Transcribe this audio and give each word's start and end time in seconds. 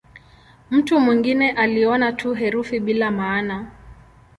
Mtu 0.71 0.99
mwingine 0.99 1.51
aliona 1.51 2.13
tu 2.13 2.33
herufi 2.33 2.79
bila 2.79 3.11
maana. 3.11 3.67